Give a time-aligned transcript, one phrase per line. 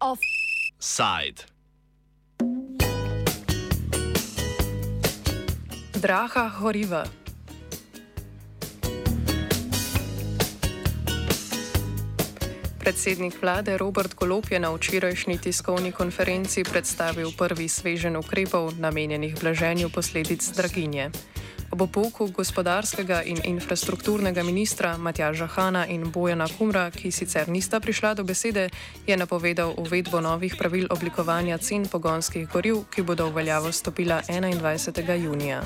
[0.00, 1.44] Offside.
[5.92, 7.27] Draha Horiva.
[12.88, 19.92] Predsednik vlade Robert Golop je na včerajšnji tiskovni konferenci predstavil prvi svežen ukrepov, namenjenih blaženju
[19.92, 21.10] posledic draginje.
[21.68, 28.14] Ob opoku gospodarskega in infrastrukturnega ministra Matjaža Hana in Bojana Kumra, ki sicer nista prišla
[28.14, 28.72] do besede,
[29.04, 35.12] je napovedal uvedbo novih pravil oblikovanja cen pogonskih goriv, ki bodo v veljavo stopila 21.
[35.28, 35.60] junija.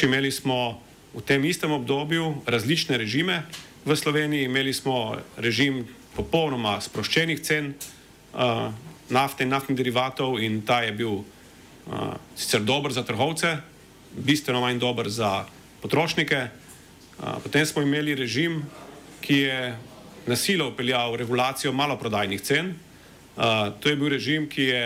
[0.00, 0.80] Imeli smo
[1.12, 3.44] v tem istem obdobju različne režime
[3.86, 5.84] v Sloveniji, imeli smo režim
[6.16, 8.74] popolnoma sproščenih cen uh,
[9.14, 13.54] nafte in naftnih derivatov, in ta je bil uh, sicer dober za trgovce,
[14.10, 15.46] bistveno manj dober za
[15.82, 16.66] potrošnike.
[17.16, 18.58] Potem smo imeli režim,
[19.20, 19.60] ki je
[20.26, 22.74] nasilo upeljal regulacijo maloprodajnih cen.
[23.36, 24.82] To je bil režim, ki je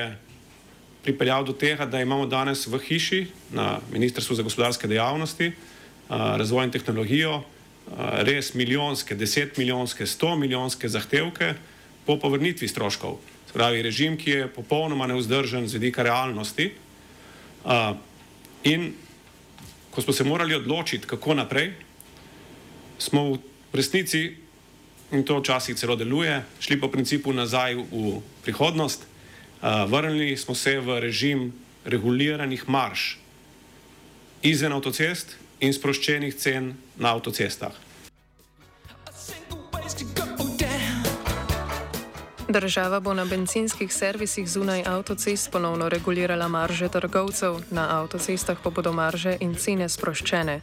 [1.03, 3.21] pripeljal do tega, da imamo danes v hiši
[3.51, 5.53] na Ministrstvu za gospodarske dejavnosti,
[6.11, 7.43] razvoj in tehnologijo
[7.99, 11.55] res milijonske, deset milijonske, sto milijonske zahtevke
[12.07, 13.19] po povrnitvi stroškov.
[13.51, 16.71] Spravi režim, ki je popolnoma neuzdržen z vidika realnosti.
[18.65, 18.93] In
[19.91, 21.73] ko smo se morali odločiti, kako naprej,
[22.99, 23.39] smo v
[23.73, 24.37] resnici,
[25.11, 29.03] in to včasih celo deluje, šli po principu nazaj v prihodnost,
[29.63, 31.51] vrnili smo se v režim
[31.85, 33.19] reguliranih marš
[34.43, 37.73] izven avtocest in sproščenih cen na avtocestah.
[42.51, 48.93] Država bo na benzinskih servisih zunaj avtocest ponovno regulirala marže trgovcev, na avtocestah pa bodo
[48.93, 50.61] marže in cene sproščene.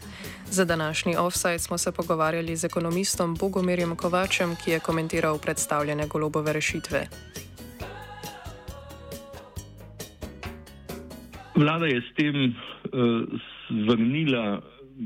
[0.51, 6.53] Za današnji offside smo se pogovarjali z ekonomistom Bogomirjem Kovačem, ki je komentiral predstavljene golobove
[6.53, 7.07] rešitve.
[11.55, 12.51] Vlada je s tem uh,
[13.87, 14.61] vrnila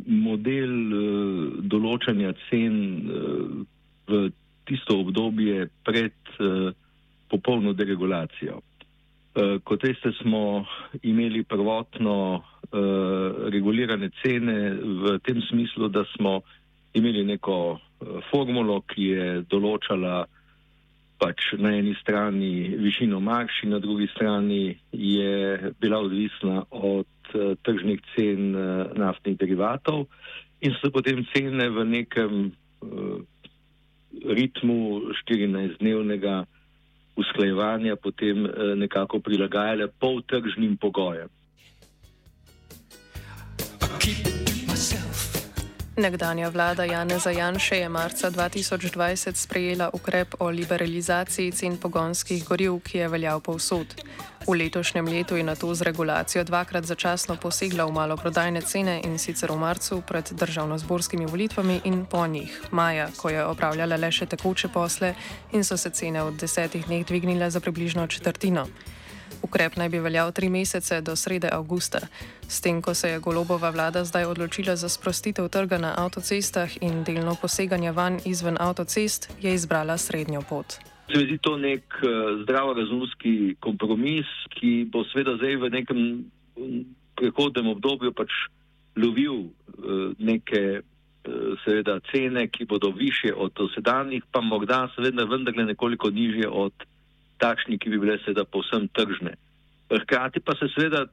[0.06, 2.76] model uh, določanja cen
[3.06, 3.62] uh,
[4.08, 4.30] v
[4.68, 6.72] tisto obdobje pred uh,
[7.32, 8.62] popolno deregulacijo.
[9.64, 10.66] Kot veste, smo
[11.08, 12.44] imeli prvotno
[13.54, 16.42] regulirane cene v tem smislu, da smo
[17.00, 17.56] imeli neko
[18.28, 20.26] formulo, ki je določala
[21.22, 27.21] pač na eni strani višino marš in na drugi strani je bila odvisna od
[27.66, 30.08] tržnih cen uh, naftnih derivatov
[30.62, 32.52] in so potem cene v nekem
[32.84, 33.20] uh,
[34.12, 36.46] ritmu 14-dnevnega
[37.16, 41.30] usklajevanja potem eh, nekako prilagajale poltržnim pogojem.
[46.02, 52.98] Nekdanja vlada Janeza Janše je marca 2020 sprejela ukrep o liberalizaciji cen pogonskih goriv, ki
[52.98, 53.86] je veljal povsod.
[54.48, 59.20] V letošnjem letu je na to z regulacijo dvakrat začasno posegla v maloprodajne cene in
[59.20, 64.26] sicer v marcu pred državno-zborskimi volitvami in po njih, maja, ko je opravljala le še
[64.26, 65.14] tekoče posle
[65.54, 68.66] in so se cene v desetih dneh dvignile za približno četrtino.
[69.42, 72.00] Ukrep naj bi veljal tri mesece do srede avgusta.
[72.48, 77.04] S tem, ko se je golobova vlada zdaj odločila za sprostitev trga na avtocestah in
[77.04, 80.78] delno poseganje van izven avtocest, je izbrala srednjo pot.
[81.12, 84.26] Se mi zdi to nek uh, zdravorazumski kompromis,
[84.56, 86.00] ki bo seveda zdaj v nekem
[87.16, 88.32] prehodnem obdobju pač
[88.96, 95.66] lovil uh, neke uh, seveda cene, ki bodo više od dosedanjih, pa morda seveda vendarle
[95.66, 96.74] nekoliko nižje od
[97.42, 99.36] takšni, ki bi bile seveda povsem tržne.
[99.92, 101.04] Hkrati pa se seveda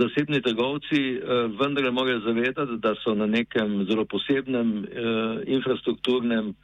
[0.00, 6.54] zasebni trgovci eh, vendarle morajo zavedati, da so na nekem zelo posebnem eh, infrastrukturnem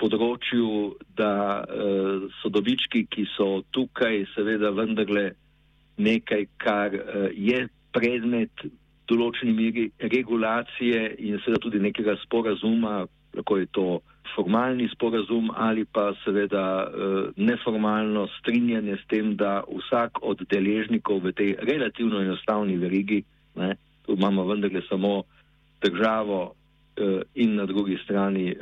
[0.00, 5.32] področju, da eh, so dobički, ki so tukaj seveda vendarle
[6.00, 8.64] nekaj, kar eh, je predmet
[9.10, 13.04] določeni meri regulacije in seveda tudi nekega sporazuma,
[13.36, 13.88] lahko je to
[14.34, 21.32] formalni sporazum ali pa seveda eh, neformalno strinjanje s tem, da vsak od deležnikov v
[21.32, 23.24] tej relativno enostavni verigi,
[23.54, 23.76] ne,
[24.06, 25.22] tu imamo vendarle samo
[25.82, 26.52] državo
[26.96, 28.56] eh, in na drugi strani eh,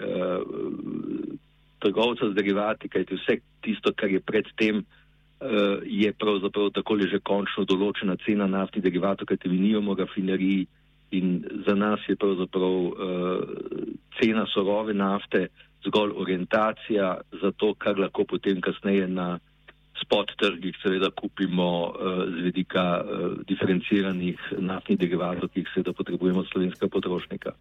[1.78, 4.84] trgovca z derivati, kajti vse tisto, kar je predtem,
[5.82, 10.66] je pravzaprav tako že končno določena cena naftnih derivatov, kajti mi nimamo rafinerij
[11.12, 12.90] in za nas je pravzaprav
[14.18, 15.46] cena surove nafte
[15.84, 19.38] zgolj orientacija za to, kar lahko potem kasneje na
[20.02, 21.94] spot trgih seveda kupimo
[22.28, 23.04] z vedika
[23.48, 27.52] diferenciranih naftnih derivatov, ki jih seveda potrebujemo od slovenskega potrošnika.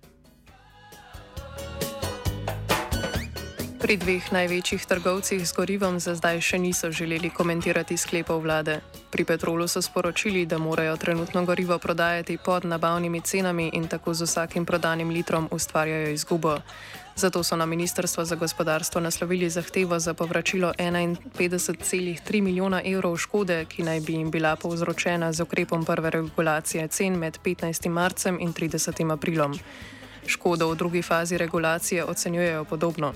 [3.81, 8.78] Pri dveh največjih trgovcih z gorivom za zdaj še niso želeli komentirati sklepov vlade.
[9.10, 14.30] Pri Petrolu so sporočili, da morajo trenutno gorivo prodajati pod nabavnimi cenami in tako z
[14.30, 16.62] vsakim prodanim litrom ustvarjajo izgubo.
[17.16, 23.84] Zato so na Ministrstvo za gospodarstvo naslovili zahtevo za povračilo 51,3 milijona evrov škode, ki
[23.84, 27.89] naj bi jim bila povzročena z ukrepom prve regulacije cen med 15.
[27.89, 29.13] marcem in 30.
[29.13, 29.57] aprilom.
[30.27, 33.13] Škodo v drugi fazi regulacije ocenjujejo podobno.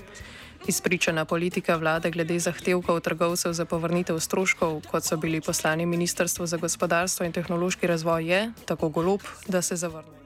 [0.66, 6.56] Izpričana politika vlade glede zahtevkov trgovcev za povrnitev stroškov, kot so bili poslani Ministrstvo za
[6.56, 10.16] gospodarstvo in tehnološki razvoj, je tako golob, da se zavrne.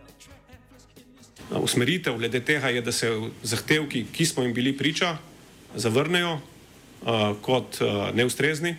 [1.50, 3.11] Usmeritev glede tega je, da se
[3.43, 5.17] zahtevki, ki smo jim bili priča,
[5.75, 6.41] zavrnejo uh,
[7.43, 8.76] kot uh, neustrezni.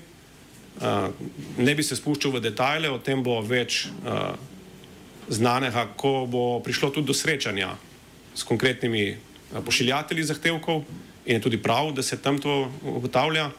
[0.82, 1.12] Uh,
[1.58, 4.34] ne bi se spuščal v detajle, o tem bo več uh,
[5.30, 7.76] znanega, ko bo prišlo tudi do srečanja
[8.36, 10.86] s konkretnimi uh, pošiljatelji zahtevkov
[11.26, 13.50] in je tudi prav, da se tam to ugotavlja,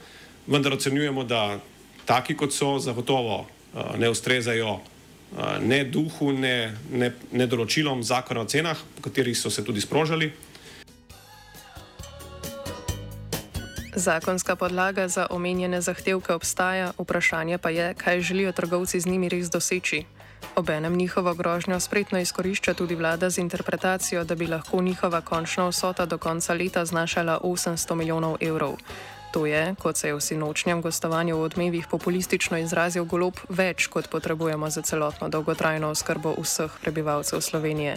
[0.46, 1.58] vendar ocenjujemo, da
[2.04, 4.82] taki kot so, zagotovo uh, ne ustrezajo uh,
[5.60, 10.32] ne duhu, ne, ne, ne določilom zakona o cenah, po katerih so se tudi sprožali.
[13.92, 19.50] Zakonska podlaga za omenjene zahtevke obstaja, vprašanje pa je, kaj želijo trgovci z njimi res
[19.52, 20.06] doseči.
[20.56, 26.06] Obenem njihovo grožnjo spretno izkorišča tudi vlada z interpretacijo, da bi lahko njihova končna vsota
[26.06, 28.76] do konca leta znašala 800 milijonov evrov.
[29.32, 34.10] To je, kot se je v sinočnjem gostovanju v odmevih populistično izrazil golob, več kot
[34.12, 37.96] potrebujemo za celotno dolgotrajno oskrbo vseh prebivalcev Slovenije.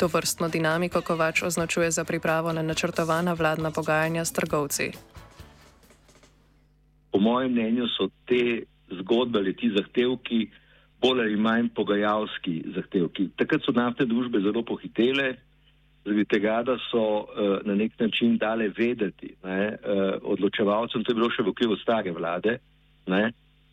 [0.00, 4.92] To vrstno dinamiko Kovač označuje za pripravo na načrtovana vladna pogajanja s trgovci.
[7.12, 8.64] Po mojem mnenju so te
[8.96, 10.48] zgodbe ali ti zahtevki
[11.02, 13.30] bolj ali manj pogajalski zahtevki.
[13.36, 15.34] Takrat so naftne družbe zelo pohitele,
[16.04, 21.18] zaradi tega, da so uh, na nek način dale vedeti ne, uh, odločevalcem, to je
[21.18, 22.58] bilo še v okviru stare vlade,
[23.06, 23.30] ne,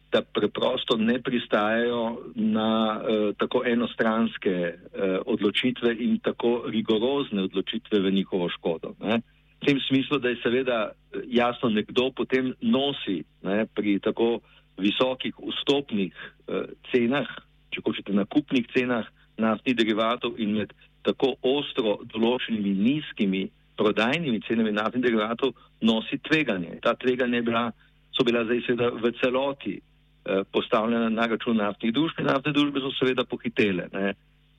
[0.09, 2.03] da preprosto ne pristajajo
[2.35, 8.95] na uh, tako enostranske uh, odločitve in tako rigorozne odločitve v njihovo škodo.
[9.01, 9.21] Ne.
[9.59, 10.79] V tem smislu, da je seveda
[11.27, 14.39] jasno, nekdo potem nosi ne, pri tako
[14.81, 17.29] visokih vstopnih uh, cenah,
[17.73, 19.07] če hočete nakupnih cenah
[19.39, 20.73] naftnih derivatov in med
[21.07, 23.47] tako ostro določenimi nizkimi
[23.79, 26.79] prodajnimi cenami naftnih derivatov nosi tveganje.
[26.83, 27.69] Ta tveganja bila,
[28.11, 32.83] so bila zdaj seveda v celoti uh, postavljena na račun naftnih družb in naftne družbe
[32.83, 33.87] so seveda pohitele.
[33.95, 34.13] Ne,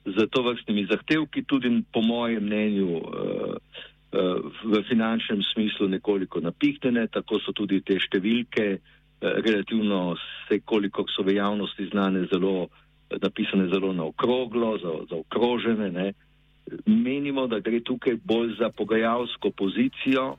[0.09, 3.03] z to vrstnimi zahtevki tudi po mojem mnenju uh,
[3.61, 11.05] uh, v finančnem smislu nekoliko napihnjene, tako so tudi te številke uh, relativno vse, koliko
[11.17, 12.69] so v javnosti znane, zelo
[13.23, 16.13] napisane zelo na okroglo, za, za.
[16.87, 20.37] Menimo, da gre tukaj bolj za pogajalsko pozicijo.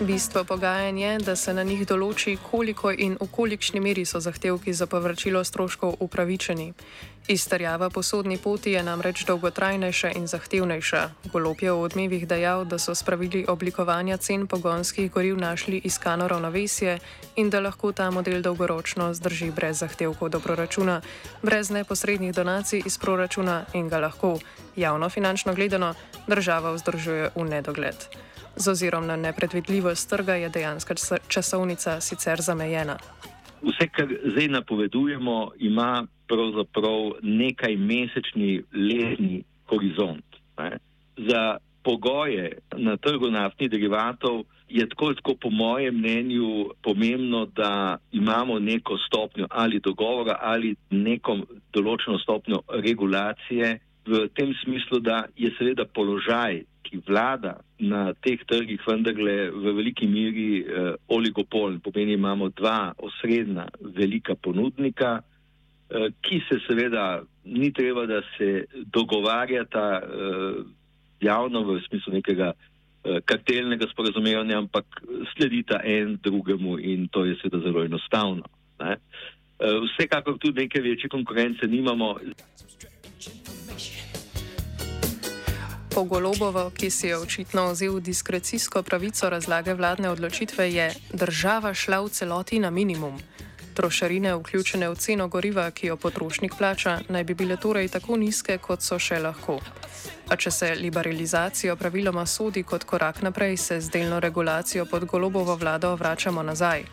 [0.00, 4.70] Bistvo pogajanj je, da se na njih določi, koliko in v kolikšni meri so zahtevki
[4.72, 6.72] za povračilo stroškov upravičeni.
[7.28, 11.00] Izterjava po sodni poti je namreč dolgotrajnejša in zahtevnejša.
[11.32, 16.98] Golop je v odmevih dejal, da so spravili oblikovanja cen pogonskih goriv našli iskano ravnovesje
[17.36, 21.00] in da lahko ta model dolgoročno zdrži brez zahtevkov do proračuna,
[21.42, 24.38] brez neposrednih donacij iz proračuna in ga lahko,
[24.76, 25.94] javno finančno gledano,
[26.28, 28.28] država vzdržuje v nedogled.
[28.58, 30.94] Z ozirom na nepredvidljivost trga je dejanska
[31.28, 32.96] časovnica sicer zamejena.
[33.62, 40.24] Vse, kar zdaj napovedujemo, ima pravzaprav nekaj mesečni letni horizont.
[40.58, 40.78] Ne.
[41.16, 48.58] Za pogoje na trgu naftnih derivatov je tako, tako po mojem mnenju pomembno, da imamo
[48.58, 51.38] neko stopnjo ali dogovora ali neko
[51.72, 58.80] določeno stopnjo regulacije v tem smislu, da je seveda položaj, ki vlada na teh trgih,
[58.86, 61.78] vendarle v veliki miri eh, oligopol.
[61.84, 65.18] Pomeni, imamo dva osrednja velika ponudnika,
[65.88, 70.66] Eh, ki se seveda ni treba, da se dogovarjata uh,
[71.20, 75.00] javno v smislu nekega uh, kartelnega sporazumevanja, ampak
[75.32, 78.44] sledita en drugemu in to je seveda zelo enostavno.
[78.84, 78.98] Ne?
[79.56, 82.18] Uh, vsekakor tudi neke večje konkurence nimamo.
[85.98, 91.98] Po Golobovo, ki si je očitno vzel diskrecijsko pravico razlage vladne odločitve, je država šla
[92.00, 93.18] v celoti na minimum.
[93.74, 98.58] Trošarine, vključene v ceno goriva, ki jo potrošnik plača, naj bi bile torej tako nizke,
[98.58, 99.58] kot so še lahko.
[100.30, 105.56] A če se liberalizacijo praviloma sodi kot korak naprej, se z delno regulacijo pod golobovo
[105.56, 106.84] vlado vračamo nazaj.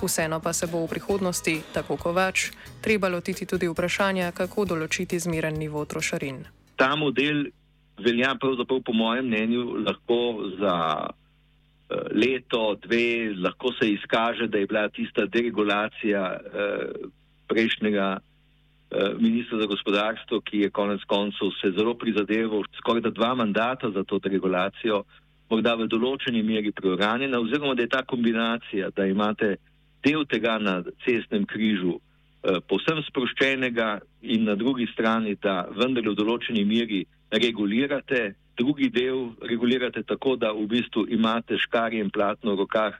[0.00, 2.48] Vseeno pa se bo v prihodnosti, tako kot več,
[2.80, 6.46] treba lotiti tudi vprašanja, kako določiti zmeren nivo trošarin.
[6.76, 7.52] Ta model
[7.98, 10.18] velja pravzaprav po mojem mnenju lahko
[10.60, 10.76] za
[11.06, 17.10] uh, leto, dve, lahko se izkaže, da je bila tista deregulacija uh,
[17.48, 23.34] prejšnjega uh, ministra za gospodarstvo, ki je konec koncev se zelo prizadeval skoraj da dva
[23.34, 25.04] mandata za to deregulacijo,
[25.50, 29.56] morda v določeni meri preuranjena, oziroma da je ta kombinacija, da imate
[30.04, 33.88] del tega na cestnem križu eh, posem sproščenega
[34.22, 40.52] in na drugi strani, da vendar v določeni meri regulirate, drugi del regulirate tako, da
[40.52, 42.94] v bistvu imate škarje in platno v rokah,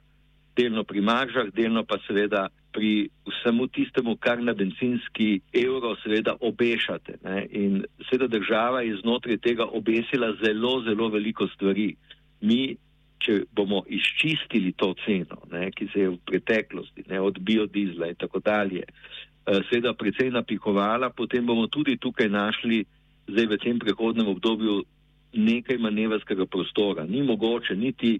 [0.57, 7.19] delno pri maržah, delno pa seveda pri vsemu tistemu, kar na benzinski evro seveda obešate.
[7.25, 7.47] Ne?
[7.51, 11.95] In seveda država je znotraj tega obesila zelo, zelo veliko stvari.
[12.41, 12.77] Mi
[13.19, 18.19] če bomo izčistili to ceno, ne, ki se je v preteklosti ne, od biodizla in
[18.21, 22.85] tako dalje, eh, seveda precej napihovala, potem bomo tudi tukaj našli
[23.29, 24.85] zdaj v tem prehodnem obdobju
[25.37, 27.05] nekaj manevrskega prostora.
[27.05, 28.19] Ni mogoče niti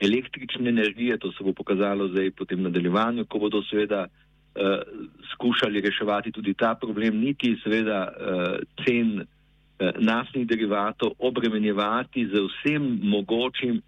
[0.00, 4.80] električne energije, to se bo pokazalo zdaj po tem nadaljevanju, ko bodo seveda uh,
[5.34, 12.98] skušali reševati tudi ta problem, niti seveda uh, cen uh, naftnih derivatov obremenjevati z vsem
[13.02, 13.80] mogočim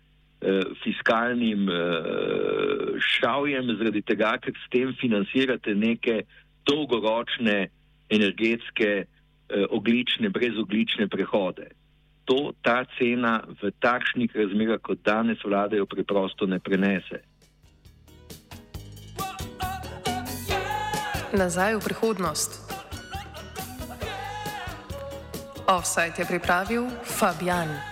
[0.42, 6.24] Eh, fiskalnim eh, šavjem, zaradi tega, ker s tem financirate neke
[6.66, 7.68] dolgoročne
[8.10, 9.06] energetske, eh,
[9.70, 11.68] oglične, brezoglične prehode.
[12.24, 17.26] To ta cena v takšnih razmerah, kot danes vladajo, preprosto ne prenese.
[21.32, 22.50] Nazaj v prihodnost.
[25.66, 27.91] Offside je pripravil Fabian.